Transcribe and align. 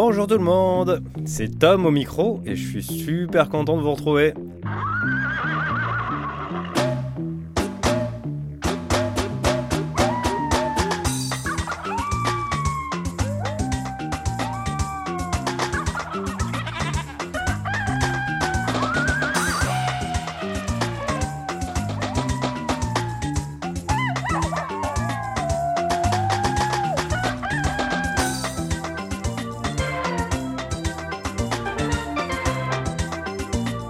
Bonjour 0.00 0.28
tout 0.28 0.38
le 0.38 0.44
monde, 0.44 1.02
c'est 1.24 1.58
Tom 1.58 1.84
au 1.84 1.90
micro 1.90 2.40
et 2.46 2.54
je 2.54 2.68
suis 2.68 2.84
super 2.84 3.48
content 3.48 3.76
de 3.76 3.82
vous 3.82 3.90
retrouver. 3.90 4.32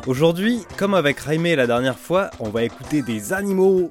Aujourd'hui, 0.08 0.62
comme 0.78 0.94
avec 0.94 1.20
Raimé 1.20 1.54
la 1.54 1.66
dernière 1.66 1.98
fois, 1.98 2.30
on 2.40 2.48
va 2.48 2.62
écouter 2.62 3.02
des 3.02 3.34
animaux. 3.34 3.90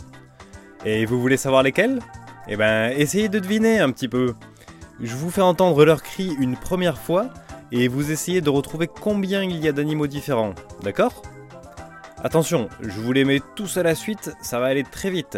Et 0.83 1.05
vous 1.05 1.21
voulez 1.21 1.37
savoir 1.37 1.61
lesquels? 1.61 1.99
Eh 2.47 2.55
ben, 2.55 2.91
essayez 2.97 3.29
de 3.29 3.37
deviner 3.37 3.77
un 3.77 3.91
petit 3.91 4.07
peu. 4.07 4.33
Je 4.99 5.13
vous 5.15 5.29
fais 5.29 5.43
entendre 5.43 5.85
leurs 5.85 6.01
cris 6.01 6.35
une 6.39 6.57
première 6.57 6.97
fois 6.97 7.29
et 7.71 7.87
vous 7.87 8.11
essayez 8.11 8.41
de 8.41 8.49
retrouver 8.49 8.87
combien 8.87 9.43
il 9.43 9.63
y 9.63 9.67
a 9.67 9.71
d'animaux 9.71 10.07
différents, 10.07 10.55
d'accord? 10.81 11.21
Attention, 12.23 12.67
je 12.81 12.99
vous 12.99 13.13
les 13.13 13.23
mets 13.23 13.41
tous 13.55 13.77
à 13.77 13.83
la 13.83 13.93
suite, 13.93 14.31
ça 14.41 14.59
va 14.59 14.65
aller 14.65 14.83
très 14.83 15.11
vite. 15.11 15.37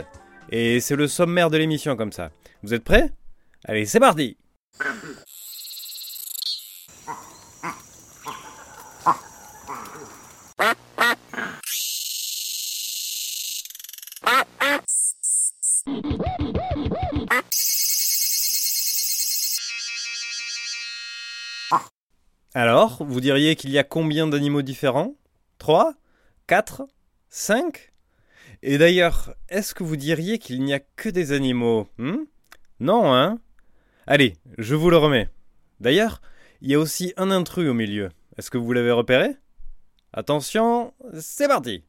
Et 0.49 0.79
c'est 0.79 0.95
le 0.95 1.09
sommaire 1.09 1.49
de 1.49 1.57
l'émission 1.57 1.97
comme 1.97 2.13
ça. 2.13 2.29
Vous 2.63 2.73
êtes 2.73 2.85
prêts? 2.85 3.11
Allez, 3.65 3.85
c'est 3.85 3.99
parti 3.99 4.37
Alors, 22.55 23.03
vous 23.03 23.21
diriez 23.21 23.55
qu'il 23.55 23.69
y 23.69 23.77
a 23.77 23.83
combien 23.83 24.25
d'animaux 24.27 24.63
différents? 24.63 25.15
3 25.59 25.93
4 26.47 26.87
5 27.29 27.91
Et 28.63 28.79
d'ailleurs, 28.79 29.35
est-ce 29.49 29.75
que 29.75 29.83
vous 29.83 29.97
diriez 29.97 30.39
qu'il 30.39 30.63
n'y 30.63 30.73
a 30.73 30.79
que 30.79 31.09
des 31.09 31.31
animaux 31.31 31.87
hmm? 31.97 32.23
Non, 32.79 33.13
hein? 33.13 33.39
Allez, 34.07 34.35
je 34.57 34.73
vous 34.73 34.89
le 34.89 34.97
remets. 34.97 35.29
D'ailleurs, 35.79 36.21
il 36.61 36.71
y 36.71 36.75
a 36.75 36.79
aussi 36.79 37.13
un 37.17 37.29
intrus 37.29 37.69
au 37.69 37.75
milieu. 37.75 38.09
Est-ce 38.37 38.49
que 38.49 38.57
vous 38.57 38.73
l'avez 38.73 38.91
repéré? 38.91 39.35
Attention, 40.11 40.93
c'est 41.19 41.47
parti 41.47 41.83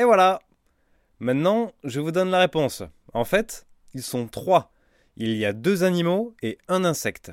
Et 0.00 0.04
voilà 0.04 0.40
Maintenant, 1.18 1.74
je 1.84 2.00
vous 2.00 2.10
donne 2.10 2.30
la 2.30 2.38
réponse. 2.38 2.82
En 3.12 3.26
fait, 3.26 3.66
ils 3.92 4.02
sont 4.02 4.28
trois. 4.28 4.72
Il 5.18 5.36
y 5.36 5.44
a 5.44 5.52
deux 5.52 5.84
animaux 5.84 6.34
et 6.40 6.56
un 6.68 6.86
insecte. 6.86 7.32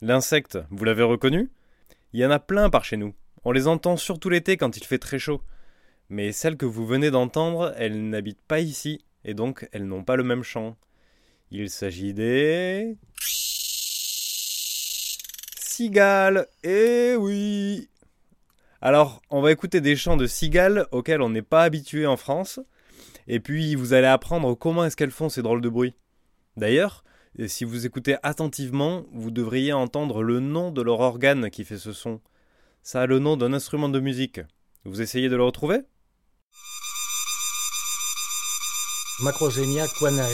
L'insecte, 0.00 0.58
vous 0.70 0.86
l'avez 0.86 1.02
reconnu? 1.02 1.50
Il 2.14 2.20
y 2.20 2.24
en 2.24 2.30
a 2.30 2.38
plein 2.38 2.70
par 2.70 2.86
chez 2.86 2.96
nous. 2.96 3.14
On 3.44 3.52
les 3.52 3.66
entend 3.66 3.98
surtout 3.98 4.30
l'été 4.30 4.56
quand 4.56 4.78
il 4.78 4.84
fait 4.84 4.96
très 4.96 5.18
chaud. 5.18 5.42
Mais 6.08 6.32
celles 6.32 6.56
que 6.56 6.64
vous 6.64 6.86
venez 6.86 7.10
d'entendre, 7.10 7.74
elles 7.76 8.08
n'habitent 8.08 8.46
pas 8.48 8.60
ici, 8.60 9.04
et 9.26 9.34
donc 9.34 9.68
elles 9.70 9.84
n'ont 9.84 10.02
pas 10.02 10.16
le 10.16 10.24
même 10.24 10.42
chant. 10.42 10.78
Il 11.50 11.68
s'agit 11.68 12.14
des... 12.14 12.96
Cigales 15.58 16.46
Eh 16.62 17.14
oui 17.18 17.90
alors, 18.82 19.20
on 19.28 19.42
va 19.42 19.52
écouter 19.52 19.82
des 19.82 19.94
chants 19.94 20.16
de 20.16 20.26
cigales 20.26 20.86
auxquels 20.90 21.20
on 21.20 21.28
n'est 21.28 21.42
pas 21.42 21.64
habitué 21.64 22.06
en 22.06 22.16
France. 22.16 22.60
Et 23.28 23.38
puis, 23.38 23.74
vous 23.74 23.92
allez 23.92 24.06
apprendre 24.06 24.54
comment 24.54 24.84
est-ce 24.84 24.96
qu'elles 24.96 25.10
font 25.10 25.28
ces 25.28 25.42
drôles 25.42 25.60
de 25.60 25.68
bruits. 25.68 25.94
D'ailleurs, 26.56 27.04
si 27.46 27.64
vous 27.64 27.84
écoutez 27.84 28.16
attentivement, 28.22 29.04
vous 29.12 29.30
devriez 29.30 29.74
entendre 29.74 30.22
le 30.22 30.40
nom 30.40 30.70
de 30.70 30.80
leur 30.80 31.00
organe 31.00 31.50
qui 31.50 31.64
fait 31.64 31.78
ce 31.78 31.92
son. 31.92 32.20
Ça 32.82 33.02
a 33.02 33.06
le 33.06 33.18
nom 33.18 33.36
d'un 33.36 33.52
instrument 33.52 33.90
de 33.90 34.00
musique. 34.00 34.40
Vous 34.84 35.02
essayez 35.02 35.28
de 35.28 35.36
le 35.36 35.44
retrouver? 35.44 35.80
Macrosenia 39.20 39.86
quanae. 39.98 40.26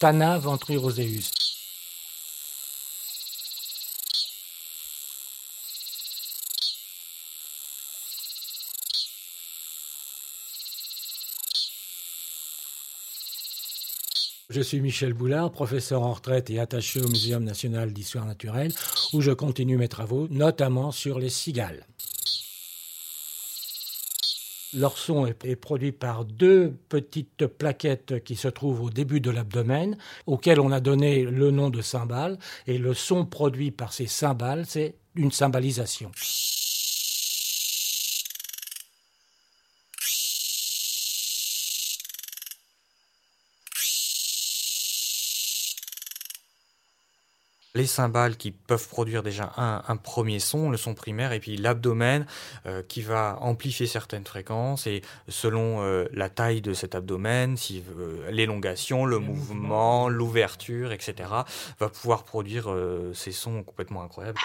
Tana 0.00 0.38
ventriroseus. 0.38 1.49
Je 14.50 14.60
suis 14.60 14.80
Michel 14.80 15.12
Boulard, 15.12 15.52
professeur 15.52 16.02
en 16.02 16.12
retraite 16.12 16.50
et 16.50 16.58
attaché 16.58 17.00
au 17.00 17.06
Muséum 17.06 17.44
national 17.44 17.92
d'histoire 17.92 18.26
naturelle, 18.26 18.72
où 19.12 19.20
je 19.20 19.30
continue 19.30 19.76
mes 19.76 19.86
travaux, 19.86 20.26
notamment 20.28 20.90
sur 20.90 21.20
les 21.20 21.28
cigales. 21.28 21.86
Leur 24.74 24.98
son 24.98 25.26
est 25.26 25.56
produit 25.56 25.92
par 25.92 26.24
deux 26.24 26.74
petites 26.88 27.46
plaquettes 27.46 28.24
qui 28.24 28.34
se 28.34 28.48
trouvent 28.48 28.82
au 28.82 28.90
début 28.90 29.20
de 29.20 29.30
l'abdomen, 29.30 29.96
auxquelles 30.26 30.58
on 30.58 30.72
a 30.72 30.80
donné 30.80 31.22
le 31.22 31.52
nom 31.52 31.70
de 31.70 31.80
cymbales, 31.80 32.36
et 32.66 32.78
le 32.78 32.92
son 32.92 33.26
produit 33.26 33.70
par 33.70 33.92
ces 33.92 34.08
cymbales, 34.08 34.66
c'est 34.66 34.96
une 35.14 35.30
cymbalisation. 35.30 36.10
Les 47.74 47.86
cymbales 47.86 48.36
qui 48.36 48.50
peuvent 48.50 48.88
produire 48.88 49.22
déjà 49.22 49.52
un, 49.56 49.96
premier 49.96 50.40
son, 50.40 50.70
le 50.70 50.76
son 50.76 50.94
primaire, 50.94 51.32
et 51.32 51.40
puis 51.40 51.56
l'abdomen 51.56 52.26
euh, 52.66 52.82
qui 52.86 53.02
va 53.02 53.38
amplifier 53.40 53.86
certaines 53.86 54.24
fréquences, 54.24 54.86
et 54.86 55.02
selon 55.28 55.82
euh, 55.82 56.06
la 56.12 56.28
taille 56.28 56.62
de 56.62 56.72
cet 56.72 56.94
abdomen, 56.94 57.56
si, 57.56 57.82
euh, 57.98 58.30
l'élongation, 58.30 59.04
le, 59.04 59.18
mouvement, 59.18 60.08
l'ouverture, 60.08 60.92
etc., 60.92 61.28
va 61.78 61.88
pouvoir 61.88 62.24
produire 62.24 62.74
ces 63.14 63.32
sons 63.32 63.62
complètement 63.62 64.02
incroyables. 64.02 64.38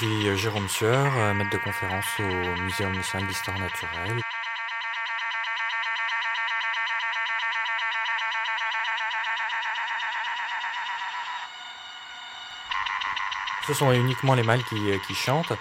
Suis 0.00 0.28
euh, 0.28 0.34
Jérôme 0.34 0.66
Sueur, 0.66 1.12
euh, 1.18 1.34
maître 1.34 1.50
de 1.50 1.58
conférence 1.58 2.06
au 2.20 2.62
Muséum 2.62 2.94
national 2.94 3.28
d'histoire 3.28 3.58
naturelle. 3.58 4.22
Ce 13.66 13.74
sont 13.74 13.92
uniquement 13.92 14.34
les 14.34 14.42
mâles 14.42 14.64
qui, 14.64 14.80
qui 15.06 15.14
chantent. 15.14 15.52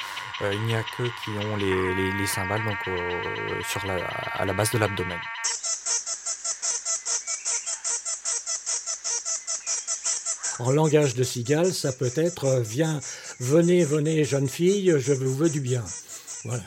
il 0.41 0.61
n'y 0.61 0.73
a 0.73 0.83
que 0.83 1.03
qui 1.03 1.31
ont 1.45 1.57
les, 1.57 2.11
les, 2.13 2.25
cymbales 2.25 2.63
donc, 2.63 2.79
sur 3.67 3.85
la, 3.85 3.97
à 4.33 4.45
la 4.45 4.53
base 4.53 4.71
de 4.71 4.77
l'abdomen. 4.77 5.19
En 10.59 10.71
langage 10.71 11.15
de 11.15 11.23
cigale, 11.23 11.73
ça 11.73 11.93
peut 11.93 12.11
être 12.15 12.45
euh, 12.45 12.61
Viens, 12.61 12.99
venez, 13.39 13.85
venez, 13.85 14.25
jeune 14.25 14.49
fille, 14.49 14.93
je 14.97 15.13
vous 15.13 15.33
veux 15.33 15.49
du 15.49 15.61
bien. 15.61 15.83
Voilà. 16.43 16.63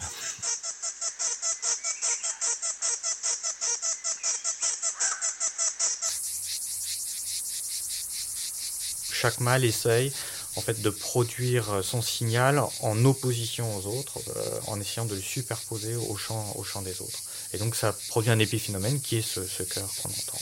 Chaque 9.12 9.40
mâle 9.40 9.64
essaye 9.64 10.12
en 10.56 10.62
fait 10.62 10.80
de 10.80 10.90
produire 10.90 11.84
son 11.84 12.02
signal 12.02 12.62
en 12.80 13.04
opposition 13.04 13.76
aux 13.76 13.86
autres, 13.86 14.18
euh, 14.36 14.60
en 14.66 14.80
essayant 14.80 15.04
de 15.04 15.14
le 15.14 15.20
superposer 15.20 15.96
au 15.96 16.16
chant 16.16 16.82
des 16.82 17.00
autres. 17.00 17.22
Et 17.52 17.58
donc 17.58 17.76
ça 17.76 17.94
produit 18.08 18.30
un 18.30 18.38
épiphénomène 18.38 19.00
qui 19.00 19.18
est 19.18 19.22
ce, 19.22 19.62
chœur 19.62 19.88
qu'on 20.02 20.08
entend. 20.08 20.38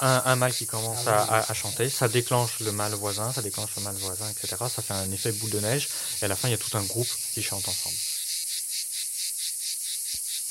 Un, 0.00 0.36
mâle 0.36 0.54
qui 0.54 0.66
commence 0.66 1.06
ah 1.06 1.44
à, 1.48 1.54
chanter, 1.54 1.88
ça 1.90 2.08
déclenche 2.08 2.60
le 2.60 2.72
mâle 2.72 2.94
voisin, 2.94 3.32
ça 3.32 3.42
déclenche 3.42 3.70
le 3.76 3.82
mâle 3.82 3.96
voisin, 3.96 4.28
etc. 4.30 4.56
Ça 4.74 4.82
fait 4.82 4.94
un 4.94 5.10
effet 5.12 5.32
boule 5.32 5.50
de 5.50 5.60
neige, 5.60 5.88
et 6.20 6.24
à 6.24 6.28
la 6.28 6.36
fin, 6.36 6.48
il 6.48 6.52
y 6.52 6.54
a 6.54 6.58
tout 6.58 6.76
un 6.76 6.82
groupe 6.82 7.08
qui 7.34 7.42
chante 7.42 7.66
ensemble. 7.68 7.96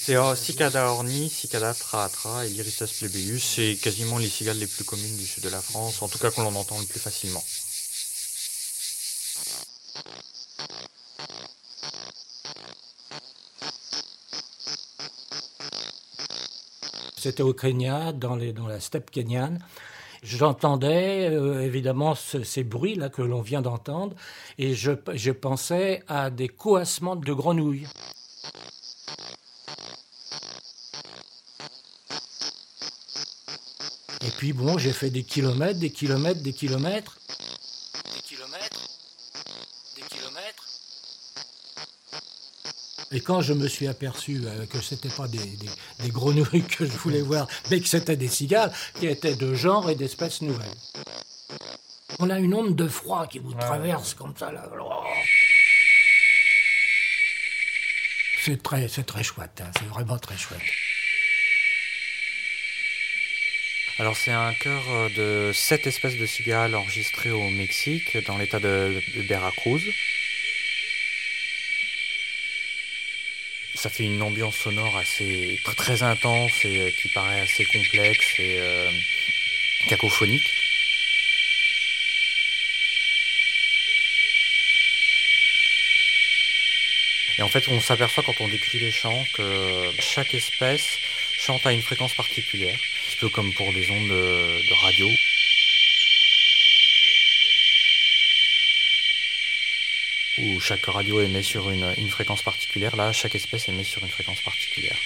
C'est 0.07 0.17
oh, 0.17 0.35
Cicada 0.35 0.89
orni, 0.89 1.29
Cicada 1.29 1.73
traatra 1.73 2.45
et 2.45 2.49
Lyrissus 2.49 2.87
plebeius, 2.97 3.43
c'est 3.43 3.75
quasiment 3.75 4.17
les 4.17 4.29
cigales 4.29 4.57
les 4.57 4.67
plus 4.67 4.85
communes 4.85 5.17
du 5.17 5.27
sud 5.27 5.43
de 5.43 5.49
la 5.49 5.61
France, 5.61 6.01
en 6.01 6.07
tout 6.07 6.17
cas 6.17 6.31
qu'on 6.31 6.43
l'on 6.43 6.55
entend 6.55 6.79
le 6.79 6.85
plus 6.85 6.99
facilement. 6.99 7.43
C'était 17.27 17.43
au 17.43 17.53
Kenya, 17.53 18.13
dans, 18.13 18.37
la 18.37 18.79
steppe 18.79 19.11
kenyane. 19.11 19.59
J'entendais 20.23 21.27
euh, 21.29 21.61
évidemment 21.61 22.15
ces 22.15 22.63
bruits-là 22.63 23.09
que 23.09 23.21
l'on 23.21 23.41
vient 23.41 23.61
d'entendre 23.61 24.15
et 24.57 24.73
je, 24.73 25.31
pensais 25.31 26.03
à 26.07 26.29
des 26.29 26.47
coassements 26.47 27.17
de 27.17 27.33
grenouilles. 27.33 27.85
Et 34.25 34.31
puis 34.37 34.53
bon, 34.53 34.77
j'ai 34.77 34.93
fait 34.93 35.09
des 35.09 35.23
kilomètres, 35.23 35.81
des 35.81 35.89
kilomètres, 35.89 36.41
des 36.41 36.53
kilomètres. 36.53 37.19
Et 43.11 43.21
quand 43.21 43.41
je 43.41 43.53
me 43.53 43.67
suis 43.67 43.87
aperçu 43.87 44.41
euh, 44.43 44.65
que 44.65 44.79
ce 44.81 44.95
n'était 44.95 45.09
pas 45.09 45.27
des, 45.27 46.09
grenouilles 46.09 46.63
que 46.63 46.85
je 46.85 46.97
voulais 46.97 47.21
voir, 47.21 47.47
mais 47.71 47.79
que 47.79 47.87
c'était 47.87 48.17
des 48.17 48.27
cigales 48.27 48.71
qui 48.99 49.07
étaient 49.07 49.35
de 49.35 49.53
genre 49.53 49.89
et 49.89 49.95
d'espèces 49.95 50.41
nouvelles. 50.41 50.67
On 52.19 52.29
a 52.29 52.39
une 52.39 52.53
onde 52.53 52.75
de 52.75 52.87
froid 52.87 53.27
qui 53.27 53.39
vous 53.39 53.53
traverse 53.53 54.13
comme 54.13 54.35
ça 54.35 54.51
là. 54.51 54.69
C'est 58.43 58.61
très, 58.61 58.87
c'est 58.87 59.03
très 59.03 59.23
chouette, 59.23 59.61
hein. 59.61 59.71
c'est 59.77 59.87
vraiment 59.87 60.17
très 60.17 60.37
chouette. 60.37 60.61
Alors 63.99 64.15
c'est 64.15 64.31
un 64.31 64.53
chœur 64.53 64.83
euh, 64.89 65.09
de 65.49 65.53
sept 65.53 65.87
espèces 65.87 66.17
de 66.17 66.25
cigales 66.25 66.75
enregistrées 66.75 67.31
au 67.31 67.49
Mexique, 67.49 68.17
dans 68.27 68.37
l'état 68.37 68.59
de 68.59 69.01
Veracruz. 69.27 69.81
Ça 73.77 73.91
fait 73.91 74.05
une 74.05 74.21
ambiance 74.23 74.57
sonore 74.57 74.97
assez 74.97 75.59
très, 75.63 76.01
intense 76.01 76.65
et 76.65 76.79
euh, 76.79 76.91
qui 76.91 77.09
paraît 77.09 77.41
assez 77.41 77.63
complexe 77.65 78.33
et 78.39 78.59
euh, 78.59 78.89
cacophonique. 79.87 80.51
Et 87.37 87.43
en 87.43 87.49
fait, 87.49 87.67
on 87.67 87.79
s'aperçoit 87.79 88.23
quand 88.23 88.41
on 88.41 88.47
décrit 88.47 88.79
les 88.79 88.91
chants 88.91 89.23
que 89.35 89.91
chaque 89.99 90.33
espèce 90.33 90.97
chante 91.37 91.63
à 91.67 91.71
une 91.71 91.83
fréquence 91.83 92.15
particulière, 92.15 92.75
un 92.75 93.09
petit 93.09 93.17
peu 93.17 93.29
comme 93.29 93.53
pour 93.53 93.71
des 93.73 93.91
ondes 93.91 94.09
de 94.09 94.73
radio. 94.73 95.07
Chaque 100.59 100.85
radio 100.85 101.21
émet 101.21 101.43
sur 101.43 101.69
une, 101.69 102.09
fréquence 102.09 102.41
particulière. 102.41 102.95
Là, 102.95 103.11
chaque 103.11 103.35
espèce 103.35 103.69
émet 103.69 103.83
sur 103.83 104.01
une 104.03 104.09
fréquence 104.09 104.41
particulière. 104.41 104.97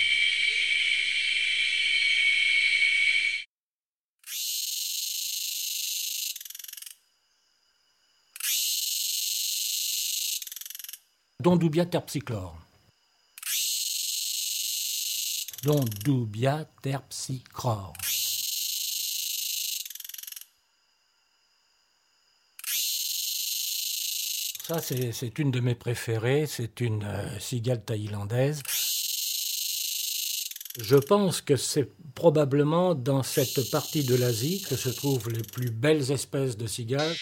Dondubia 11.40 11.86
terpsichore. 11.86 12.56
Dondubia 15.64 16.66
terpsichore. 16.82 17.94
C'est 24.80 25.40
une 25.40 25.52
de 25.52 25.60
mes 25.60 25.76
préférées. 25.76 26.46
C'est 26.48 26.80
une 26.80 27.04
euh, 27.04 27.40
cigale 27.40 27.84
thaïlandaise. 27.84 28.62
Je 30.80 30.96
pense 30.96 31.42
que 31.42 31.58
c'est 31.58 31.90
probablement 32.16 32.96
dans 32.96 33.24
cette 33.24 33.70
partie 33.72 34.06
de 34.06 34.16
l'Asie 34.16 34.62
que 34.70 34.78
se 34.78 34.90
trouvent 34.90 35.30
les 35.30 35.42
plus 35.42 35.72
belles 35.72 36.12
espèces 36.12 36.56
de 36.56 36.68
cigales. 36.68 37.16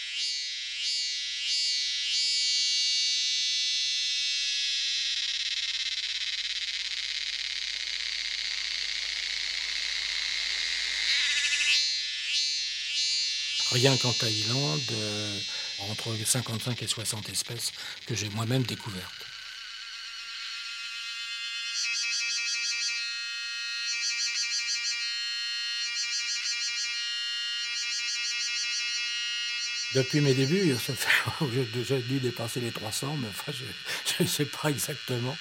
Rien 13.72 13.96
qu'en 13.96 14.12
Thaïlande, 14.12 14.80
euh, 14.92 15.38
entre 15.88 16.14
55 16.16 16.82
et 16.82 16.86
60 16.86 17.28
espèces 17.28 17.72
que 18.06 18.14
j'ai 18.14 18.28
moi-même 18.30 18.62
découvertes. 18.62 19.26
Depuis 29.94 30.20
mes 30.20 30.34
débuts, 30.34 30.76
j'ai 31.88 32.02
dû 32.02 32.20
dépasser 32.20 32.60
les 32.60 32.70
300, 32.70 33.16
mais 33.16 33.28
enfin, 33.28 33.50
je 33.50 34.22
ne 34.22 34.28
sais 34.28 34.44
pas 34.44 34.70
exactement. 34.70 35.36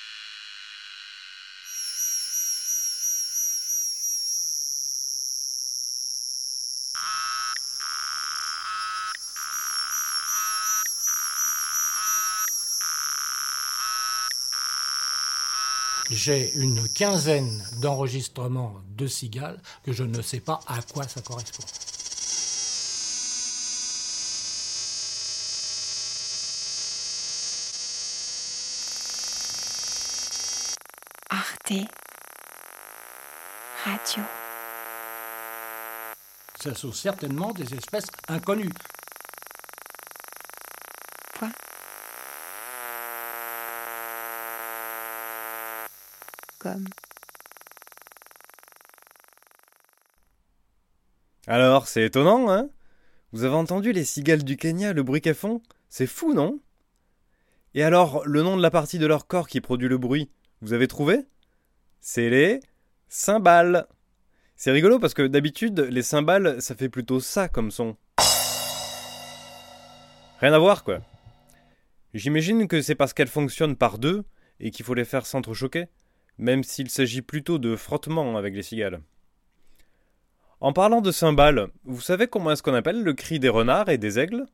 J'ai 16.09 16.51
une 16.55 16.87
quinzaine 16.89 17.63
d'enregistrements 17.81 18.75
de 18.97 19.07
cigales 19.07 19.61
que 19.83 19.91
je 19.91 20.03
ne 20.03 20.21
sais 20.21 20.39
pas 20.39 20.59
à 20.67 20.81
quoi 20.81 21.07
ça 21.07 21.21
correspond. 21.21 21.63
Arte 31.29 31.73
Radio. 33.85 34.23
Ce 36.61 36.73
sont 36.73 36.91
certainement 36.91 37.53
des 37.53 37.73
espèces 37.73 38.07
inconnues. 38.27 38.73
Alors, 51.47 51.87
c'est 51.87 52.03
étonnant, 52.03 52.51
hein? 52.51 52.69
Vous 53.31 53.43
avez 53.43 53.55
entendu 53.55 53.91
les 53.91 54.03
cigales 54.03 54.43
du 54.43 54.57
Kenya, 54.57 54.93
le 54.93 55.03
bruit 55.03 55.21
qu'elles 55.21 55.35
font? 55.35 55.61
C'est 55.89 56.07
fou, 56.07 56.33
non? 56.33 56.59
Et 57.73 57.83
alors, 57.83 58.25
le 58.25 58.41
nom 58.41 58.57
de 58.57 58.61
la 58.61 58.71
partie 58.71 58.99
de 58.99 59.05
leur 59.05 59.27
corps 59.27 59.47
qui 59.47 59.61
produit 59.61 59.87
le 59.87 59.97
bruit, 59.97 60.31
Vous 60.61 60.73
avez 60.73 60.87
trouvé? 60.89 61.25
C'est 62.01 62.29
les 62.29 62.59
cymbales. 63.07 63.87
C'est 64.57 64.71
rigolo 64.71 64.99
parce 64.99 65.13
que 65.13 65.25
d'habitude, 65.25 65.79
les 65.79 66.01
cymbales, 66.01 66.61
ça 66.61 66.75
fait 66.75 66.89
plutôt 66.89 67.21
ça 67.21 67.47
comme 67.47 67.71
son. 67.71 67.95
Rien 70.41 70.51
à 70.53 70.59
voir, 70.59 70.83
quoi. 70.83 70.99
J'imagine 72.13 72.67
que 72.67 72.81
c'est 72.81 72.95
parce 72.95 73.13
qu'elles 73.13 73.29
fonctionnent 73.29 73.77
par 73.77 73.99
deux 73.99 74.25
et 74.59 74.71
qu'il 74.71 74.85
faut 74.85 74.93
les 74.93 75.05
faire 75.05 75.25
s'entrechoquer, 75.25 75.87
même 76.39 76.63
s'il 76.63 76.89
s'agit 76.89 77.21
plutôt 77.21 77.59
de 77.59 77.75
frottement 77.75 78.37
avec 78.37 78.55
les 78.55 78.63
cigales. 78.63 79.01
En 80.61 80.73
parlant 80.73 81.01
de 81.01 81.11
cymbales, 81.11 81.67
vous 81.83 82.01
savez 82.01 82.27
comment 82.27 82.51
est-ce 82.51 82.63
qu'on 82.63 82.73
appelle 82.73 83.03
le 83.03 83.13
cri 83.13 83.39
des 83.39 83.49
renards 83.49 83.89
et 83.89 83.97
des 83.97 84.19
aigles? 84.19 84.45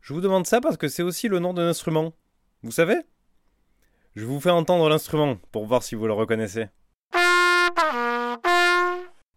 Je 0.00 0.12
vous 0.12 0.20
demande 0.20 0.46
ça 0.46 0.60
parce 0.60 0.76
que 0.76 0.88
c'est 0.88 1.02
aussi 1.02 1.28
le 1.28 1.38
nom 1.38 1.54
d'un 1.54 1.68
instrument. 1.68 2.14
Vous 2.62 2.72
savez? 2.72 2.96
Je 4.16 4.24
vous 4.24 4.40
fais 4.40 4.50
entendre 4.50 4.88
l'instrument 4.88 5.36
pour 5.52 5.66
voir 5.66 5.82
si 5.82 5.94
vous 5.94 6.06
le 6.06 6.12
reconnaissez. 6.12 6.66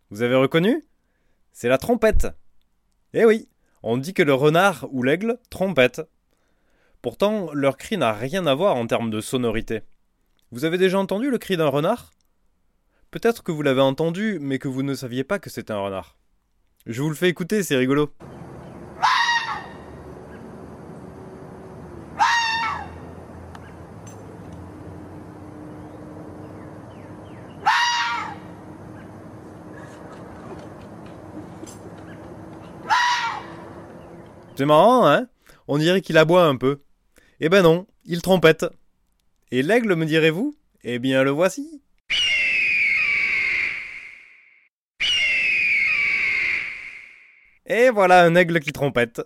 Vous 0.09 0.21
avez 0.21 0.36
reconnu? 0.36 0.86
C'est 1.51 1.69
la 1.69 1.77
trompette. 1.77 2.27
Eh 3.13 3.25
oui, 3.25 3.50
on 3.83 3.97
dit 3.97 4.13
que 4.13 4.24
le 4.24 4.33
renard 4.33 4.88
ou 4.91 5.03
l'aigle 5.03 5.39
trompette. 5.50 6.01
Pourtant, 7.01 7.51
leur 7.53 7.77
cri 7.77 7.97
n'a 7.97 8.13
rien 8.13 8.45
à 8.45 8.55
voir 8.55 8.75
en 8.75 8.88
termes 8.88 9.09
de 9.09 9.21
sonorité. 9.21 9.81
Vous 10.50 10.63
avez 10.63 10.77
déjà 10.77 10.98
entendu 10.98 11.30
le 11.30 11.38
cri 11.38 11.58
d'un 11.58 11.68
renard? 11.68 12.12
Peut-être 13.12 13.44
que 13.44 13.51
vous 13.51 13.63
l'avez 13.63 13.82
entendu, 13.82 14.39
mais 14.39 14.60
que 14.60 14.70
vous 14.70 14.82
ne 14.82 14.94
saviez 14.94 15.25
pas 15.25 15.39
que 15.39 15.50
c'était 15.50 15.74
un 15.74 15.80
renard. 15.80 16.16
Je 16.86 17.01
vous 17.01 17.10
le 17.10 17.16
fais 17.16 17.27
écouter, 17.27 17.63
c'est 17.63 17.75
rigolo. 17.75 18.13
C'est 34.56 34.66
marrant, 34.66 35.06
hein? 35.06 35.27
On 35.68 35.77
dirait 35.77 36.00
qu'il 36.00 36.18
aboie 36.18 36.46
un 36.46 36.56
peu. 36.56 36.80
Eh 37.42 37.50
ben 37.50 37.62
non, 37.62 37.86
il 38.06 38.22
trompette. 38.22 38.66
Et 39.50 39.62
l'aigle, 39.62 39.96
me 39.96 40.06
direz-vous? 40.06 40.58
Eh 40.84 41.00
bien, 41.00 41.24
le 41.24 41.32
voici. 41.32 41.82
Et 47.66 47.89
voilà 47.89 48.24
un 48.24 48.36
aigle 48.36 48.60
qui 48.60 48.74
trompette. 48.74 49.22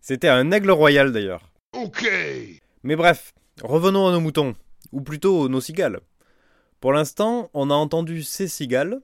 C'était 0.00 0.28
un 0.28 0.52
aigle 0.52 0.70
royal 0.70 1.10
d'ailleurs. 1.12 1.50
Ok. 1.72 2.08
Mais 2.84 2.94
bref, 2.94 3.34
revenons 3.60 4.06
à 4.06 4.12
nos 4.12 4.20
moutons, 4.20 4.54
ou 4.92 5.00
plutôt 5.00 5.48
nos 5.48 5.60
cigales. 5.60 6.00
Pour 6.80 6.92
l'instant, 6.92 7.50
on 7.52 7.70
a 7.70 7.74
entendu 7.74 8.22
ces 8.22 8.46
cigales, 8.46 9.00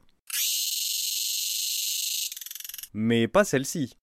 mais 2.94 3.26
pas 3.26 3.42
celle-ci. 3.42 3.96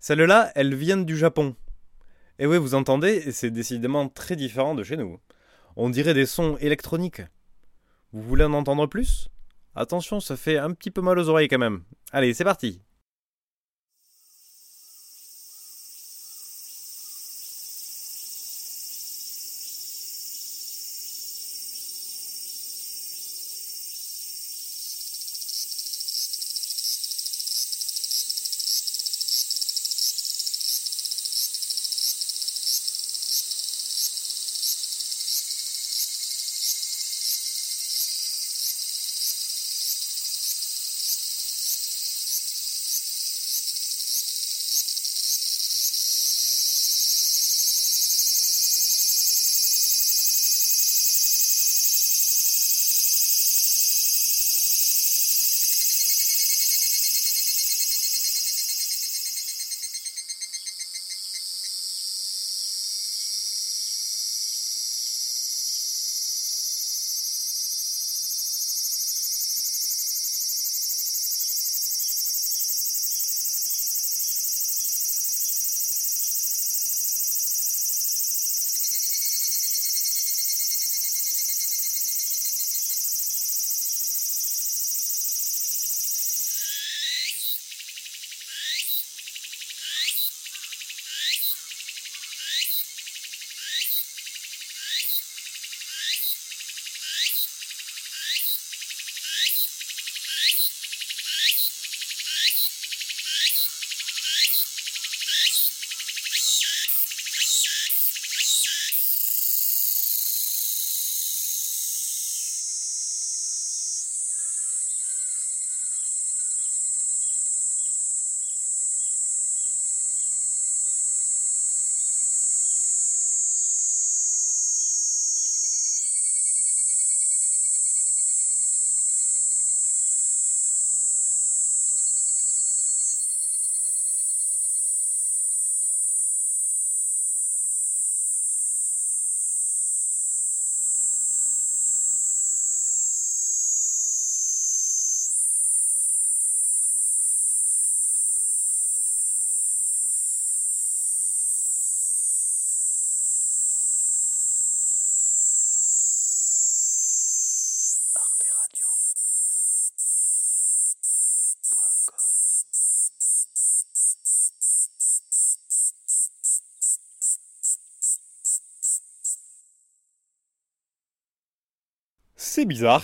Celles-là, 0.00 0.52
elles 0.54 0.74
viennent 0.74 1.04
du 1.04 1.18
Japon. 1.18 1.54
Et 2.38 2.46
oui, 2.46 2.58
vous 2.58 2.74
entendez, 2.74 3.32
c'est 3.32 3.50
décidément 3.50 4.08
très 4.08 4.36
différent 4.36 4.74
de 4.74 4.82
chez 4.82 4.96
nous. 4.96 5.18
On 5.76 5.90
dirait 5.90 6.14
des 6.14 6.26
sons 6.26 6.56
électroniques. 6.60 7.22
Vous 8.12 8.22
voulez 8.22 8.44
en 8.44 8.52
entendre 8.52 8.86
plus? 8.86 9.28
Attention, 9.74 10.20
ça 10.20 10.36
fait 10.36 10.58
un 10.58 10.72
petit 10.72 10.90
peu 10.90 11.00
mal 11.00 11.18
aux 11.18 11.28
oreilles 11.28 11.48
quand 11.48 11.58
même. 11.58 11.84
Allez, 12.12 12.34
c'est 12.34 12.44
parti. 12.44 12.80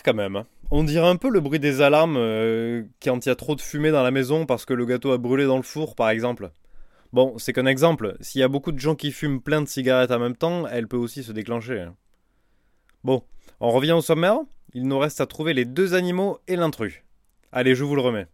Quand 0.05 0.15
même. 0.15 0.45
On 0.71 0.85
dirait 0.85 1.09
un 1.09 1.17
peu 1.17 1.31
le 1.31 1.41
bruit 1.41 1.59
des 1.59 1.81
alarmes 1.81 2.17
euh, 2.19 2.83
quand 3.03 3.25
il 3.25 3.29
y 3.29 3.33
a 3.33 3.37
trop 3.37 3.55
de 3.55 3.61
fumée 3.61 3.91
dans 3.91 4.03
la 4.03 4.11
maison 4.11 4.45
parce 4.47 4.65
que 4.65 4.75
le 4.75 4.85
gâteau 4.85 5.13
a 5.13 5.19
brûlé 5.19 5.45
dans 5.47 5.57
le 5.57 5.63
four 5.63 5.95
par 5.95 6.11
exemple. 6.11 6.51
Bon, 7.13 7.39
c'est 7.39 7.53
qu'un 7.53 7.67
exemple. 7.67 8.17
S'il 8.21 8.41
y 8.41 8.45
a 8.45 8.49
beaucoup 8.49 8.73
de 8.73 8.79
gens 8.79 8.95
qui 8.95 9.13
fument 9.13 9.41
plein 9.41 9.63
de 9.63 9.69
cigarettes 9.69 10.11
en 10.11 10.19
même 10.19 10.37
temps, 10.37 10.67
elle 10.67 10.89
peut 10.89 10.99
aussi 10.99 11.23
se 11.23 11.33
déclencher. 11.33 11.81
hein. 11.81 11.95
Bon, 13.03 13.23
on 13.61 13.71
revient 13.71 13.93
au 13.93 14.03
sommaire. 14.03 14.39
Il 14.75 14.87
nous 14.87 14.99
reste 14.99 15.21
à 15.23 15.27
trouver 15.27 15.55
les 15.55 15.65
deux 15.65 15.95
animaux 15.95 16.39
et 16.47 16.57
l'intrus. 16.57 17.03
Allez, 17.51 17.75
je 17.75 17.85
vous 17.85 17.95
le 17.97 18.03
remets. 18.03 18.27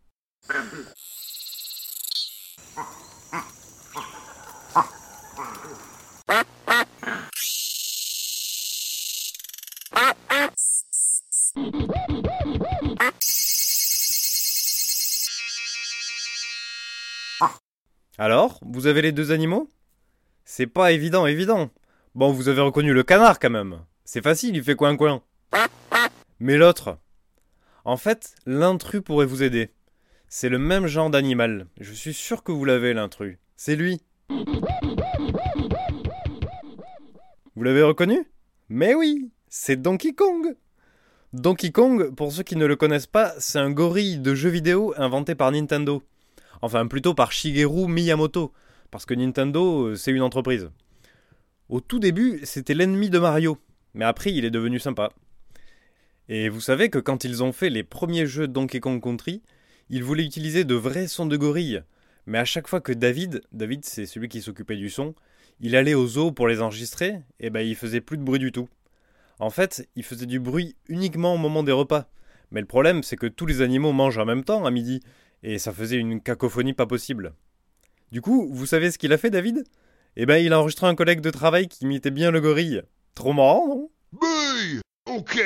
Alors, 18.16 18.60
vous 18.62 18.86
avez 18.86 19.02
les 19.02 19.10
deux 19.10 19.32
animaux? 19.32 19.68
C'est 20.44 20.68
pas 20.68 20.92
évident, 20.92 21.26
évident. 21.26 21.70
Bon, 22.14 22.30
vous 22.30 22.48
avez 22.48 22.60
reconnu 22.60 22.92
le 22.92 23.02
canard 23.02 23.40
quand 23.40 23.50
même. 23.50 23.80
C'est 24.04 24.22
facile, 24.22 24.54
il 24.54 24.62
fait 24.62 24.76
coin-coin. 24.76 25.20
Mais 26.38 26.56
l'autre? 26.56 26.98
En 27.84 27.96
fait, 27.96 28.36
l'intrus 28.46 29.02
pourrait 29.02 29.26
vous 29.26 29.42
aider. 29.42 29.72
C'est 30.28 30.48
le 30.48 30.58
même 30.58 30.86
genre 30.86 31.10
d'animal. 31.10 31.66
Je 31.80 31.92
suis 31.92 32.14
sûr 32.14 32.44
que 32.44 32.52
vous 32.52 32.64
l'avez, 32.64 32.94
l'intrus. 32.94 33.36
C'est 33.56 33.74
lui. 33.74 34.00
Vous 37.56 37.62
l'avez 37.64 37.82
reconnu? 37.82 38.24
Mais 38.68 38.94
oui, 38.94 39.32
c'est 39.48 39.82
Donkey 39.82 40.12
Kong. 40.12 40.54
Donkey 41.32 41.72
Kong, 41.72 42.14
pour 42.14 42.30
ceux 42.30 42.44
qui 42.44 42.54
ne 42.54 42.66
le 42.66 42.76
connaissent 42.76 43.08
pas, 43.08 43.34
c'est 43.38 43.58
un 43.58 43.72
gorille 43.72 44.20
de 44.20 44.36
jeux 44.36 44.50
vidéo 44.50 44.94
inventé 44.96 45.34
par 45.34 45.50
Nintendo. 45.50 46.00
Enfin, 46.64 46.86
plutôt 46.86 47.12
par 47.12 47.30
Shigeru 47.30 47.88
Miyamoto, 47.88 48.50
parce 48.90 49.04
que 49.04 49.12
Nintendo, 49.12 49.88
euh, 49.88 49.96
c'est 49.96 50.12
une 50.12 50.22
entreprise. 50.22 50.70
Au 51.68 51.82
tout 51.82 51.98
début, 51.98 52.40
c'était 52.44 52.72
l'ennemi 52.72 53.10
de 53.10 53.18
Mario, 53.18 53.58
mais 53.92 54.06
après, 54.06 54.32
il 54.32 54.46
est 54.46 54.50
devenu 54.50 54.78
sympa. 54.78 55.10
Et 56.30 56.48
vous 56.48 56.62
savez 56.62 56.88
que 56.88 56.98
quand 56.98 57.24
ils 57.24 57.42
ont 57.42 57.52
fait 57.52 57.68
les 57.68 57.82
premiers 57.82 58.26
jeux 58.26 58.48
Donkey 58.48 58.80
Kong 58.80 59.02
Country, 59.02 59.42
ils 59.90 60.02
voulaient 60.02 60.24
utiliser 60.24 60.64
de 60.64 60.74
vrais 60.74 61.06
sons 61.06 61.26
de 61.26 61.36
gorille. 61.36 61.82
Mais 62.24 62.38
à 62.38 62.46
chaque 62.46 62.66
fois 62.66 62.80
que 62.80 62.94
David, 62.94 63.42
David 63.52 63.84
c'est 63.84 64.06
celui 64.06 64.30
qui 64.30 64.40
s'occupait 64.40 64.76
du 64.76 64.88
son, 64.88 65.14
il 65.60 65.76
allait 65.76 65.92
au 65.92 66.06
zoo 66.06 66.32
pour 66.32 66.48
les 66.48 66.62
enregistrer, 66.62 67.20
et 67.40 67.50
ben 67.50 67.60
il 67.60 67.76
faisait 67.76 68.00
plus 68.00 68.16
de 68.16 68.22
bruit 68.22 68.38
du 68.38 68.52
tout. 68.52 68.70
En 69.38 69.50
fait, 69.50 69.86
il 69.96 70.02
faisait 70.02 70.24
du 70.24 70.40
bruit 70.40 70.76
uniquement 70.88 71.34
au 71.34 71.38
moment 71.38 71.62
des 71.62 71.72
repas. 71.72 72.08
Mais 72.52 72.60
le 72.60 72.66
problème, 72.66 73.02
c'est 73.02 73.16
que 73.16 73.26
tous 73.26 73.44
les 73.44 73.60
animaux 73.60 73.92
mangent 73.92 74.16
en 74.16 74.24
même 74.24 74.44
temps 74.44 74.64
à 74.64 74.70
midi, 74.70 75.02
et 75.44 75.58
ça 75.58 75.72
faisait 75.72 75.98
une 75.98 76.20
cacophonie 76.20 76.72
pas 76.72 76.86
possible. 76.86 77.34
Du 78.10 78.20
coup, 78.20 78.48
vous 78.50 78.66
savez 78.66 78.90
ce 78.90 78.98
qu'il 78.98 79.12
a 79.12 79.18
fait, 79.18 79.30
David? 79.30 79.64
Eh 80.16 80.26
ben, 80.26 80.38
il 80.38 80.52
a 80.52 80.60
enregistré 80.60 80.86
un 80.86 80.94
collègue 80.94 81.20
de 81.20 81.30
travail 81.30 81.68
qui 81.68 81.84
imitait 81.84 82.10
bien 82.10 82.30
le 82.30 82.40
gorille. 82.40 82.82
Trop 83.14 83.32
marrant, 83.32 83.68
non? 83.68 83.90
Ok 85.06 85.38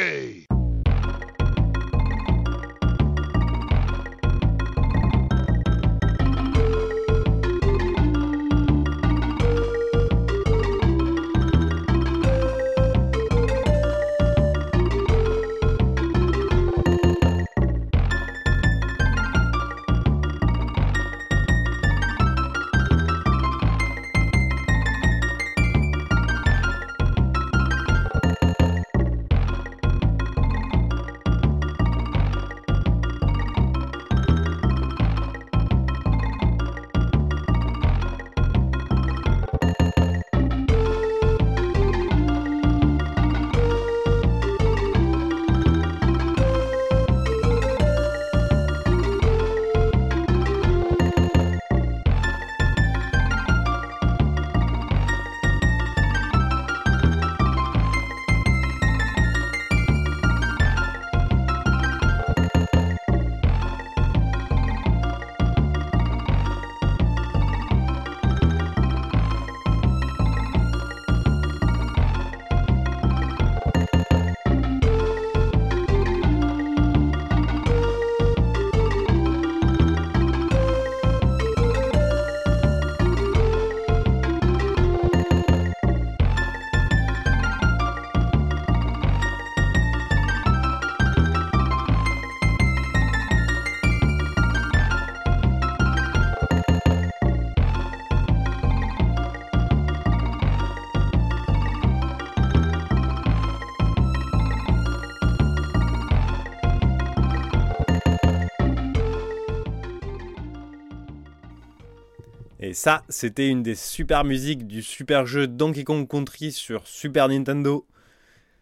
ça, 112.78 113.02
c'était 113.08 113.48
une 113.48 113.64
des 113.64 113.74
super 113.74 114.22
musiques 114.22 114.68
du 114.68 114.84
super 114.84 115.26
jeu 115.26 115.48
Donkey 115.48 115.82
Kong 115.82 116.06
Country 116.08 116.52
sur 116.52 116.86
Super 116.86 117.26
Nintendo. 117.26 117.84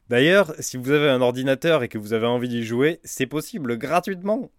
D'ailleurs, 0.08 0.54
si 0.58 0.78
vous 0.78 0.90
avez 0.90 1.10
un 1.10 1.20
ordinateur 1.20 1.82
et 1.82 1.88
que 1.88 1.98
vous 1.98 2.14
avez 2.14 2.24
envie 2.24 2.48
d'y 2.48 2.64
jouer, 2.64 2.98
c'est 3.04 3.26
possible 3.26 3.76
gratuitement. 3.76 4.50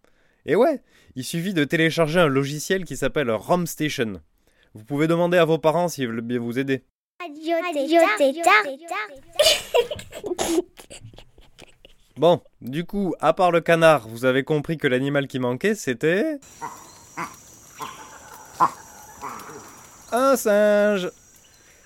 Et 0.46 0.56
ouais, 0.56 0.84
il 1.16 1.24
suffit 1.24 1.56
de 1.56 1.64
télécharger 1.64 2.20
un 2.20 2.28
logiciel 2.28 2.86
qui 2.86 2.96
s'appelle 2.96 3.32
ROM 3.32 3.66
Station. 3.66 4.22
Vous 4.76 4.84
pouvez 4.84 5.08
demander 5.08 5.40
à 5.40 5.46
vos 5.46 5.58
parents 5.58 5.88
s'ils 5.88 6.08
veulent 6.08 6.22
bien 6.22 6.40
vous 6.40 6.60
aider. 6.60 6.84
Bon, 12.16 12.42
du 12.62 12.86
coup, 12.86 13.16
à 13.20 13.34
part 13.34 13.52
le 13.52 13.62
canard, 13.62 14.08
vous 14.08 14.26
avez 14.26 14.44
compris 14.44 14.78
que 14.78 14.88
l'animal 14.88 15.28
qui 15.28 15.40
manquait, 15.40 15.74
c'était... 15.74 16.38
Un 20.12 20.38
singe 20.38 21.12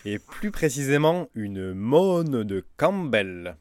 Et 0.05 0.19
plus 0.19 0.51
précisément, 0.51 1.27
une 1.33 1.73
mône 1.73 2.43
de 2.43 2.63
Campbell. 2.77 3.57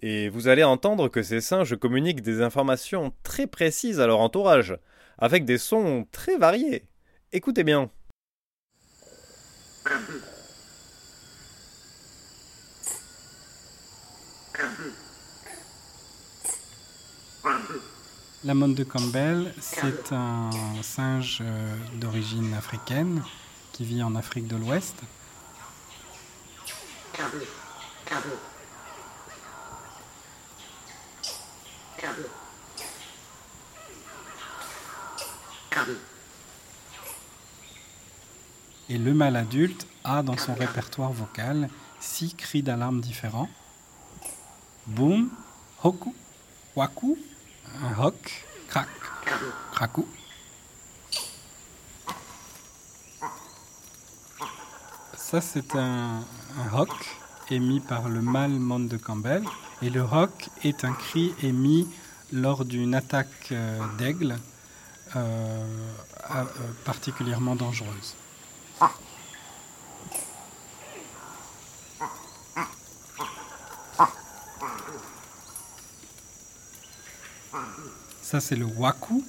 Et 0.00 0.30
vous 0.30 0.48
allez 0.48 0.64
entendre 0.64 1.08
que 1.08 1.22
ces 1.22 1.42
singes 1.42 1.76
communiquent 1.76 2.22
des 2.22 2.40
informations 2.40 3.12
très 3.22 3.46
précises 3.46 4.00
à 4.00 4.06
leur 4.06 4.20
entourage, 4.20 4.78
avec 5.18 5.44
des 5.44 5.58
sons 5.58 6.06
très 6.10 6.38
variés. 6.38 6.86
Écoutez 7.32 7.64
bien. 7.64 7.90
La 18.44 18.54
mône 18.54 18.74
de 18.74 18.84
Campbell, 18.84 19.52
c'est 19.60 20.12
un 20.12 20.50
singe 20.82 21.40
euh, 21.42 21.76
d'origine 22.00 22.54
africaine 22.54 23.22
qui 23.72 23.84
vit 23.84 24.02
en 24.02 24.14
Afrique 24.14 24.46
de 24.46 24.56
l'Ouest. 24.56 24.96
Et 38.88 38.98
le 38.98 39.14
mâle 39.14 39.36
adulte 39.36 39.86
a 40.04 40.22
dans 40.22 40.36
son 40.36 40.54
répertoire 40.54 41.12
vocal 41.12 41.70
six 41.98 42.34
cris 42.34 42.62
d'alarme 42.62 43.00
différents. 43.00 43.48
Boum, 44.86 45.30
hoku, 45.82 46.14
waku, 46.76 47.16
un 47.82 48.02
hoc, 48.02 48.44
crac, 48.68 48.88
Ça, 55.32 55.40
c'est 55.40 55.76
un, 55.76 56.20
un 56.58 56.86
émis 57.50 57.80
par 57.80 58.10
le 58.10 58.20
mâle 58.20 58.50
monde 58.50 58.86
de 58.88 58.98
Campbell. 58.98 59.42
Et 59.80 59.88
le 59.88 60.02
hoc 60.02 60.50
est 60.62 60.84
un 60.84 60.92
cri 60.92 61.32
émis 61.42 61.88
lors 62.34 62.66
d'une 62.66 62.94
attaque 62.94 63.48
euh, 63.50 63.78
d'aigle 63.96 64.36
euh, 65.16 65.86
euh, 66.34 66.44
particulièrement 66.84 67.56
dangereuse. 67.56 68.14
Ça, 78.20 78.40
c'est 78.40 78.56
le 78.56 78.66
waku. 78.66 79.24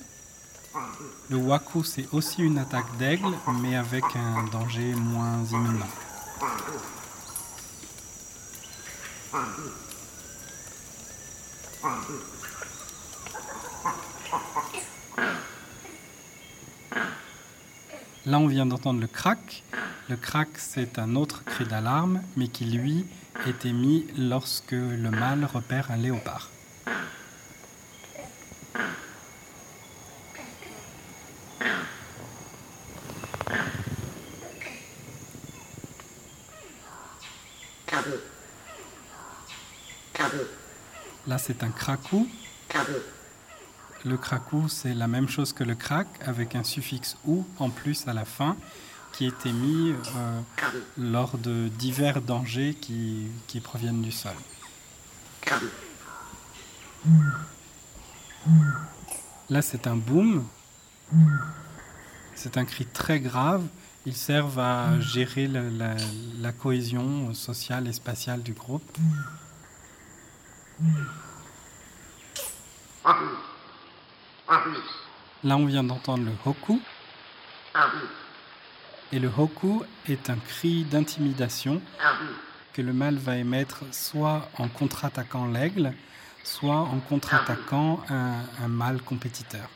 Le 1.33 1.39
waku, 1.39 1.83
c'est 1.83 2.07
aussi 2.11 2.43
une 2.43 2.59
attaque 2.59 2.95
d'aigle, 2.99 3.33
mais 3.59 3.75
avec 3.75 4.03
un 4.15 4.43
danger 4.51 4.93
moins 4.93 5.43
imminent. 5.45 5.87
Là, 18.27 18.37
on 18.37 18.45
vient 18.45 18.67
d'entendre 18.67 19.01
le 19.01 19.07
crack. 19.07 19.63
Le 20.09 20.15
crack, 20.15 20.49
c'est 20.59 20.99
un 20.99 21.15
autre 21.15 21.43
cri 21.45 21.65
d'alarme, 21.65 22.21
mais 22.37 22.47
qui, 22.47 22.65
lui, 22.65 23.07
est 23.47 23.65
émis 23.65 24.05
lorsque 24.19 24.73
le 24.73 25.09
mâle 25.09 25.49
repère 25.51 25.89
un 25.89 25.97
léopard. 25.97 26.51
Là, 41.33 41.39
c'est 41.39 41.63
un 41.63 41.71
cracou. 41.71 42.29
Le 44.05 44.17
cracou, 44.17 44.69
c'est 44.69 44.93
la 44.93 45.07
même 45.07 45.27
chose 45.27 45.51
que 45.51 45.63
le 45.63 45.73
crack, 45.73 46.05
avec 46.23 46.53
un 46.53 46.63
suffixe 46.63 47.17
ou 47.25 47.43
en 47.57 47.71
plus 47.71 48.07
à 48.07 48.13
la 48.13 48.23
fin, 48.23 48.55
qui 49.13 49.25
est 49.25 49.47
émis 49.47 49.95
euh, 50.15 50.41
lors 50.95 51.39
de 51.39 51.69
divers 51.69 52.21
dangers 52.21 52.75
qui, 52.75 53.31
proviennent 53.63 54.03
du 54.03 54.11
sol. 54.11 54.35
Là, 59.49 59.63
c'est 59.63 59.87
un 59.87 59.95
boom. 59.95 60.45
C'est 62.35 62.59
un 62.59 62.65
cri 62.65 62.85
très 62.85 63.19
grave. 63.19 63.63
Ils 64.05 64.15
servent 64.15 64.59
à 64.59 64.99
gérer 64.99 65.47
la 65.47 66.51
cohésion 66.51 67.33
sociale 67.33 67.87
et 67.87 67.93
spatiale 67.93 68.43
du 68.43 68.53
groupe. 68.53 68.99
Là, 75.43 75.57
on 75.57 75.65
vient 75.65 75.83
d'entendre 75.83 76.25
le 76.25 76.31
hoku. 76.45 76.79
Et 79.11 79.19
le 79.19 79.29
hoku 79.37 79.83
est 80.07 80.29
un 80.29 80.37
cri 80.37 80.83
d'intimidation 80.85 81.81
que 82.73 82.81
le 82.81 82.93
mâle 82.93 83.17
va 83.17 83.37
émettre 83.37 83.83
soit 83.91 84.49
en 84.57 84.67
contre-attaquant 84.67 85.45
l'aigle, 85.45 85.93
soit 86.43 86.79
en 86.79 86.99
contre-attaquant 86.99 88.03
un, 88.09 88.39
un 88.63 88.67
mâle 88.67 89.01
compétiteur. 89.01 89.69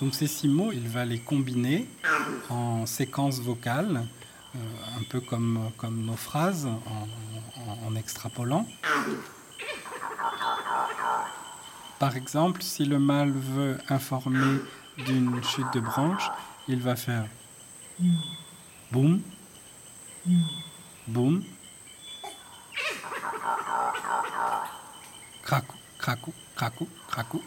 Donc 0.00 0.14
ces 0.14 0.26
six 0.26 0.48
mots, 0.48 0.72
il 0.72 0.88
va 0.88 1.04
les 1.04 1.18
combiner 1.18 1.88
en 2.50 2.84
séquences 2.86 3.40
vocales, 3.40 4.04
euh, 4.54 4.58
un 4.98 5.02
peu 5.04 5.20
comme, 5.20 5.70
nos 5.90 6.16
phrases, 6.16 6.66
en, 6.66 7.08
en- 7.70 7.86
en 7.86 7.96
extrapolant. 7.96 8.66
Par 11.98 12.14
exemple, 12.16 12.62
si 12.62 12.84
le 12.84 12.98
mâle 12.98 13.32
veut 13.32 13.78
informer 13.88 14.58
d'une 14.98 15.42
chute 15.42 15.72
de 15.72 15.80
branche, 15.80 16.28
il 16.68 16.80
va 16.80 16.94
faire 16.94 17.24
boum, 18.92 19.22
boum, 21.08 21.42
cracou, 25.42 25.76
cracou, 25.98 26.34
cracou, 26.54 26.88
cracou. 27.08 27.42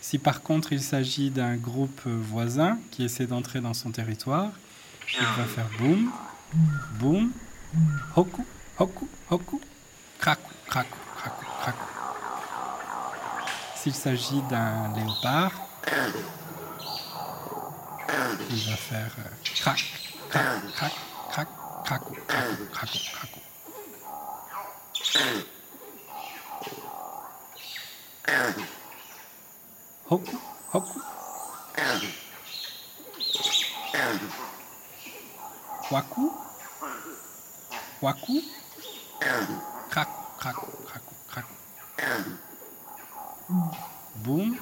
Si 0.00 0.18
par 0.18 0.42
contre 0.42 0.72
il 0.72 0.82
s'agit 0.82 1.30
d'un 1.30 1.56
groupe 1.56 2.02
voisin 2.06 2.78
qui 2.90 3.04
essaie 3.04 3.26
d'entrer 3.26 3.60
dans 3.60 3.74
son 3.74 3.90
territoire, 3.90 4.50
il 5.12 5.26
va 5.36 5.44
faire 5.44 5.68
boum, 5.78 6.10
boum, 6.98 7.32
hoku, 8.14 8.46
hoku, 8.78 9.08
hoku, 9.30 9.60
crakou, 10.18 10.50
crakou, 10.66 10.96
crakou, 11.16 11.46
crakou. 11.60 11.86
S'il 13.76 13.94
s'agit 13.94 14.42
d'un 14.42 14.94
léopard, 14.94 15.52
il 18.50 18.70
va 18.70 18.76
faire 18.76 19.14
euh, 19.18 19.52
crac, 19.56 19.84
crac, 20.30 20.44
crac, 20.74 20.92
crac, 21.30 21.48
crakou, 21.84 22.14
crakou, 22.26 22.98
crakou, 23.12 23.40
Hoku, 30.10 30.38
hoku. 30.72 31.00
Waku. 35.90 36.32
Waku. 38.02 38.42
Crac, 39.90 40.08
crac, 40.38 40.56
crac, 40.86 41.02
crac. 41.28 41.44
Boum. 44.16 44.56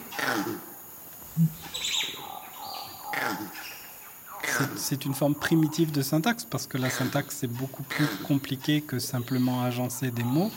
C'est 4.77 5.05
une 5.05 5.15
forme 5.15 5.35
primitive 5.35 5.93
de 5.93 6.03
syntaxe 6.03 6.45
parce 6.45 6.67
que 6.67 6.79
la 6.79 6.91
syntaxe 6.91 7.37
c'est 7.41 7.47
beaucoup 7.47 7.83
plus 7.85 8.07
compliqué 8.27 8.83
que 8.83 8.99
simplement 8.99 9.63
agencer 9.63 10.11
des 10.11 10.25
mots. 10.25 10.51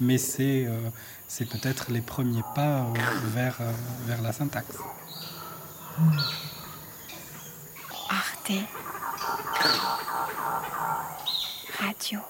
Mais 0.00 0.18
c'est 0.18 0.66
euh, 0.66 0.90
c'est 1.28 1.46
peut-être 1.46 1.90
les 1.90 2.00
premiers 2.00 2.44
pas 2.54 2.80
euh, 2.80 2.92
vers, 3.34 3.56
euh, 3.60 3.72
vers 4.06 4.22
la 4.22 4.32
syntaxe. 4.32 4.76
Arte. 8.08 8.52
Radio. 11.80 12.20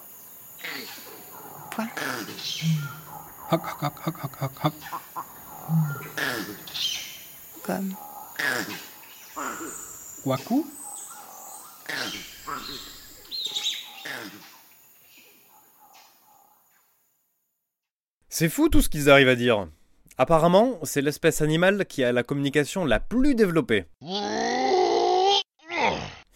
Point. 1.70 1.88
Hoc, 3.50 3.62
hoc, 3.64 3.82
hoc, 3.82 4.06
hoc, 4.06 4.14
hoc, 4.24 4.42
hoc, 4.42 4.64
hoc. 4.64 4.72
Comme. 7.62 7.94
Waku? 10.24 10.66
C'est 18.36 18.48
fou 18.48 18.68
tout 18.68 18.82
ce 18.82 18.88
qu'ils 18.88 19.10
arrivent 19.10 19.28
à 19.28 19.36
dire. 19.36 19.68
Apparemment, 20.18 20.80
c'est 20.82 21.02
l'espèce 21.02 21.40
animale 21.40 21.86
qui 21.86 22.02
a 22.02 22.10
la 22.10 22.24
communication 22.24 22.84
la 22.84 22.98
plus 22.98 23.36
développée. 23.36 23.84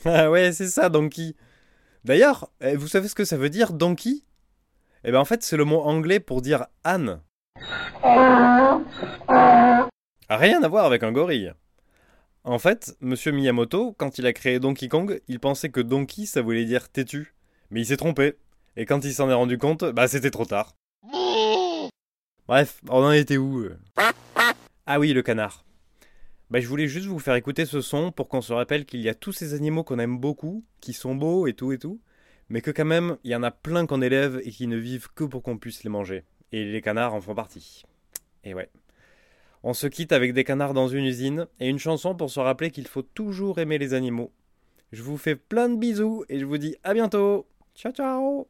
Ah 0.04 0.30
ouais, 0.30 0.52
c'est 0.52 0.68
ça, 0.68 0.90
donkey. 0.90 1.34
D'ailleurs, 2.04 2.50
eh, 2.60 2.76
vous 2.76 2.86
savez 2.86 3.08
ce 3.08 3.16
que 3.16 3.24
ça 3.24 3.36
veut 3.36 3.50
dire, 3.50 3.72
donkey? 3.72 4.22
Eh 5.02 5.10
ben 5.10 5.18
en 5.18 5.24
fait, 5.24 5.42
c'est 5.42 5.56
le 5.56 5.64
mot 5.64 5.80
anglais 5.80 6.20
pour 6.20 6.40
dire 6.40 6.66
âne. 6.84 7.20
Rien 10.30 10.62
à 10.62 10.68
voir 10.68 10.84
avec 10.84 11.02
un 11.02 11.10
gorille. 11.10 11.52
En 12.44 12.60
fait, 12.60 12.96
Monsieur 13.00 13.32
Miyamoto, 13.32 13.92
quand 13.98 14.18
il 14.18 14.26
a 14.26 14.32
créé 14.32 14.60
Donkey 14.60 14.86
Kong, 14.86 15.20
il 15.26 15.40
pensait 15.40 15.70
que 15.70 15.80
donkey 15.80 16.26
ça 16.26 16.42
voulait 16.42 16.64
dire 16.64 16.90
têtu. 16.90 17.34
Mais 17.72 17.80
il 17.80 17.86
s'est 17.86 17.96
trompé. 17.96 18.36
Et 18.76 18.86
quand 18.86 19.04
il 19.04 19.12
s'en 19.12 19.28
est 19.28 19.34
rendu 19.34 19.58
compte, 19.58 19.84
bah 19.84 20.06
c'était 20.06 20.30
trop 20.30 20.44
tard. 20.44 20.77
Bref, 22.48 22.80
on 22.88 23.04
en 23.04 23.12
était 23.12 23.36
où 23.36 23.60
euh 23.60 23.76
Ah 24.86 24.98
oui, 24.98 25.12
le 25.12 25.20
canard. 25.20 25.66
Bah, 26.50 26.60
je 26.60 26.66
voulais 26.66 26.88
juste 26.88 27.04
vous 27.04 27.18
faire 27.18 27.34
écouter 27.34 27.66
ce 27.66 27.82
son 27.82 28.10
pour 28.10 28.28
qu'on 28.28 28.40
se 28.40 28.54
rappelle 28.54 28.86
qu'il 28.86 29.02
y 29.02 29.10
a 29.10 29.14
tous 29.14 29.32
ces 29.32 29.52
animaux 29.52 29.84
qu'on 29.84 29.98
aime 29.98 30.18
beaucoup, 30.18 30.64
qui 30.80 30.94
sont 30.94 31.14
beaux 31.14 31.46
et 31.46 31.52
tout 31.52 31.72
et 31.72 31.78
tout, 31.78 32.00
mais 32.48 32.62
que 32.62 32.70
quand 32.70 32.86
même, 32.86 33.18
il 33.22 33.30
y 33.30 33.36
en 33.36 33.42
a 33.42 33.50
plein 33.50 33.84
qu'on 33.84 34.00
élève 34.00 34.40
et 34.44 34.50
qui 34.50 34.66
ne 34.66 34.78
vivent 34.78 35.08
que 35.14 35.24
pour 35.24 35.42
qu'on 35.42 35.58
puisse 35.58 35.84
les 35.84 35.90
manger. 35.90 36.24
Et 36.52 36.64
les 36.64 36.80
canards 36.80 37.12
en 37.12 37.20
font 37.20 37.34
partie. 37.34 37.82
Et 38.44 38.54
ouais. 38.54 38.70
On 39.62 39.74
se 39.74 39.86
quitte 39.86 40.12
avec 40.12 40.32
des 40.32 40.44
canards 40.44 40.72
dans 40.72 40.88
une 40.88 41.04
usine 41.04 41.48
et 41.60 41.68
une 41.68 41.78
chanson 41.78 42.14
pour 42.14 42.30
se 42.30 42.40
rappeler 42.40 42.70
qu'il 42.70 42.88
faut 42.88 43.02
toujours 43.02 43.58
aimer 43.58 43.76
les 43.76 43.92
animaux. 43.92 44.32
Je 44.92 45.02
vous 45.02 45.18
fais 45.18 45.36
plein 45.36 45.68
de 45.68 45.76
bisous 45.76 46.24
et 46.30 46.38
je 46.38 46.46
vous 46.46 46.56
dis 46.56 46.76
à 46.82 46.94
bientôt. 46.94 47.46
Ciao 47.74 47.92
ciao 47.92 48.48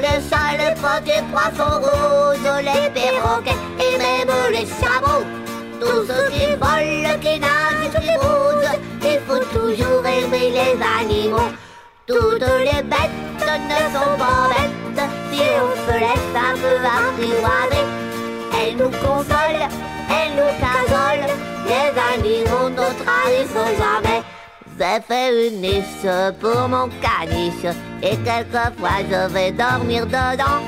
Les 0.00 0.20
chiens, 0.28 0.56
les 0.56 0.74
chats, 0.80 1.00
les 1.04 1.22
poissons 1.30 1.78
rouges, 1.84 2.52
les 2.68 2.88
perroquets 2.90 3.60
et 3.78 3.98
même 3.98 4.34
les 4.50 4.66
chameaux. 4.66 5.26
Tous 5.78 6.06
ceux 6.06 6.30
qui 6.30 6.46
volent, 6.56 7.18
qui 7.20 7.38
nagent, 7.38 8.00
qui 8.00 8.14
bougent, 8.22 8.78
il 9.02 9.20
faut 9.26 9.44
toujours 9.52 10.06
aimer 10.06 10.50
les 10.58 10.76
animaux. 10.98 11.52
Toutes 12.06 12.40
les 12.40 12.82
bêtes 12.82 13.18
ne 13.40 13.80
sont 13.94 14.16
pas 14.18 14.48
bêtes 14.52 15.10
si 15.30 15.42
on 15.60 15.72
se 15.84 15.98
laisse 15.98 16.34
un 16.34 16.54
peu. 16.56 16.76
Elles 18.58 18.76
nous 18.76 18.90
consolent, 18.90 19.68
elles 20.08 20.34
nous 20.34 20.52
casolent, 20.64 21.34
les 21.66 21.92
animaux 22.14 22.70
ne 22.70 22.88
trahissent 23.04 23.78
jamais. 23.78 24.22
J'ai 24.78 25.00
fait 25.06 25.48
une 25.48 25.60
niche 25.60 26.06
pour 26.40 26.68
mon 26.68 26.88
caniche 27.02 27.89
et 28.02 28.16
quelquefois 28.16 29.00
je 29.10 29.32
vais 29.32 29.52
dormir 29.52 30.06
dedans. 30.06 30.62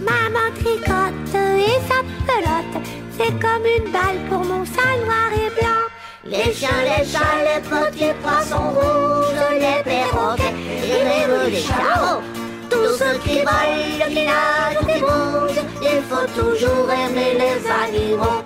Maman 0.00 0.48
tricote 0.58 1.34
et 1.34 1.78
sa 1.88 2.00
pelote, 2.26 2.84
c'est 3.16 3.32
comme 3.40 3.64
une 3.64 3.92
balle 3.92 4.20
pour 4.28 4.44
mon 4.44 4.64
sein 4.64 4.96
noir 5.04 5.30
et 5.32 5.50
blanc. 5.60 5.82
Les 6.24 6.52
chiens, 6.52 6.68
les 6.84 7.04
chats, 7.04 7.42
les 7.48 7.60
petits 7.60 8.14
poissons 8.22 8.70
rouges, 8.70 9.42
les 9.52 9.82
perroquets 9.82 10.54
et 10.84 11.04
même 11.04 11.50
les 11.50 11.60
chameaux. 11.60 12.22
Tous 12.70 12.96
ceux 12.98 13.18
qui 13.18 13.38
volent, 13.40 14.08
qui 14.08 14.24
nagent, 14.24 14.78
qui 14.80 15.00
bougent, 15.00 15.64
il 15.82 16.02
faut 16.08 16.40
toujours 16.40 16.90
aimer 16.90 17.34
les 17.34 17.60
animaux. 17.70 18.42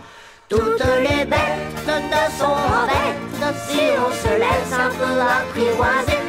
Toutes 0.49 0.85
les 1.01 1.25
bêtes 1.25 1.87
ne 1.87 2.39
sont 2.39 2.57
bêtes 2.87 3.55
si 3.69 3.81
on 4.05 4.11
se 4.13 4.33
laisse 4.39 4.73
un 4.73 4.91
peu 4.91 5.21
apprivoiser. 5.21 6.26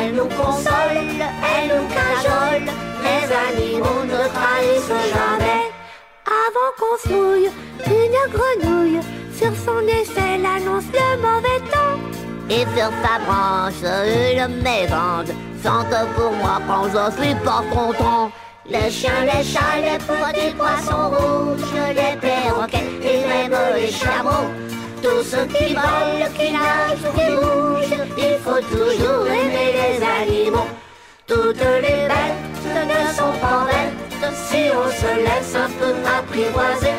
Elles 0.00 0.14
nous 0.14 0.28
consolent, 0.28 1.24
elles 1.52 1.68
nous 1.68 1.86
cajolent, 1.88 2.72
les 3.04 3.24
animaux 3.48 4.04
ne 4.04 4.28
trahissent 4.36 5.12
jamais. 5.14 5.64
Avant 6.26 6.70
qu'on 6.78 6.96
se 7.02 7.12
mouille, 7.12 7.50
une 7.86 8.32
grenouille 8.32 9.00
sur 9.36 9.52
son 9.54 9.80
échelle 9.86 10.46
annonce 10.46 10.84
le 10.92 11.16
mauvais 11.20 11.60
temps. 11.70 11.98
Et 12.48 12.64
sur 12.76 12.90
sa 13.02 13.18
branche, 13.26 13.82
une 13.84 14.62
mésande 14.62 15.32
chante 15.62 16.08
pour 16.16 16.32
moi 16.32 16.60
quand 16.66 16.84
je 16.84 17.22
suis 17.22 17.34
pas 17.36 17.62
content. 17.70 18.30
Les 18.66 18.90
chiens, 18.90 19.24
les 19.24 19.44
chats, 19.44 19.80
les 19.82 19.98
petits 19.98 20.54
poissons 20.56 21.10
rouges, 21.10 21.74
les 21.88 22.16
perroquets 22.16 22.88
et 23.02 23.26
même 23.26 23.58
les 23.74 23.90
chameaux. 23.90 24.69
Tous 25.02 25.22
ceux 25.22 25.46
qui 25.46 25.74
volent, 25.74 26.28
qui 26.38 26.52
nagent, 26.52 27.10
qui 27.16 27.26
bougent, 27.36 28.06
il 28.18 28.36
faut 28.44 28.60
toujours 28.60 29.26
aimer 29.26 29.72
les 29.80 30.04
animaux. 30.04 30.68
Toutes 31.26 31.56
les 31.56 32.06
bêtes 32.10 32.86
ne 32.86 33.12
sont 33.14 33.32
pas 33.40 33.66
bêtes 33.66 34.34
si 34.34 34.70
on 34.74 34.90
se 34.90 35.10
laisse 35.26 35.54
un 35.54 35.70
peu 35.78 35.94
apprivoiser. 36.18 36.96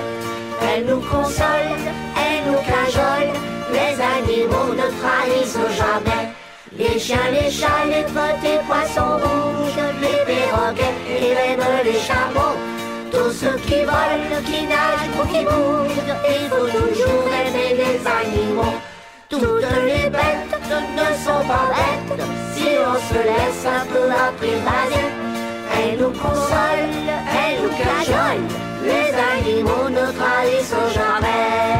Elles 0.61 0.85
nous 0.85 1.01
consolent, 1.01 1.89
elles 2.17 2.51
nous 2.51 2.61
cajolent, 2.71 3.35
les 3.71 3.93
animaux 4.01 4.73
ne 4.73 4.87
trahissent 4.99 5.75
jamais. 5.77 6.31
Les 6.77 6.97
chiens, 6.97 7.29
les 7.31 7.51
chats, 7.51 7.85
les 7.85 8.03
petits 8.03 8.65
poissons 8.67 9.17
rouges, 9.17 9.83
les 10.01 10.25
perroquets 10.25 10.95
et 11.07 11.35
même 11.35 11.67
les 11.83 11.99
chameaux. 11.99 12.70
Tous 13.11 13.31
ceux 13.31 13.57
qui 13.67 13.83
volent, 13.83 14.41
qui 14.45 14.61
nagent 14.65 15.09
ou 15.19 15.27
qui 15.27 15.43
bougent, 15.43 16.01
il 16.29 16.47
faut 16.49 16.67
toujours 16.67 17.27
aimer 17.27 17.71
les 17.75 17.99
animaux. 18.07 18.75
Toutes 19.29 19.71
les 19.85 20.09
bêtes 20.09 20.55
ne 20.95 21.07
sont 21.25 21.43
pas 21.45 21.67
bêtes 21.75 22.25
si 22.53 22.67
on 22.89 22.95
se 23.09 23.19
laisse 23.29 23.65
un 23.65 23.85
peu 23.85 24.07
apprivoiser. 24.09 25.07
Elles 25.73 25.97
nous 25.99 26.11
consolent, 26.11 27.09
elles 27.39 27.57
nous 27.61 27.73
cajolent, 27.81 28.49
les 28.83 29.09
animaux 29.33 29.89
ne 29.89 30.05
trahissent 30.17 30.81
jamais. 30.93 31.71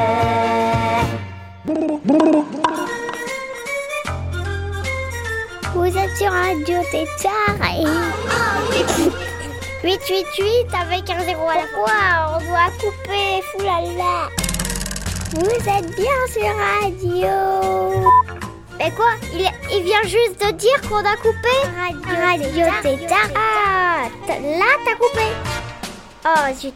Vous 5.74 5.98
êtes 5.98 6.16
sur 6.18 6.32
Radio 6.32 6.78
Tétard 6.92 7.62
et... 7.70 9.31
888 9.84 10.68
avec 10.80 11.10
un 11.10 11.24
zéro 11.24 11.50
à 11.50 11.56
la 11.56 11.68
fois, 11.68 12.38
on 12.38 12.46
doit 12.46 12.70
couper, 12.80 13.42
foulala. 13.52 14.30
Vous 15.34 15.70
êtes 15.70 15.96
bien 15.96 16.28
sur 16.32 16.56
Radio. 16.82 18.08
Mais 18.78 18.92
quoi 18.92 19.14
il, 19.34 19.50
il 19.72 19.84
vient 19.84 20.04
juste 20.04 20.40
de 20.46 20.52
dire 20.52 20.82
qu'on 20.88 20.98
a 20.98 21.16
coupé 21.18 21.56
Radio, 21.78 22.22
Radio 22.22 22.66
Tétard. 22.84 23.30
Ah, 23.36 24.08
là 24.28 24.66
t'as 24.86 24.96
coupé. 24.96 25.26
Oh, 26.26 26.54
zut. 26.56 26.76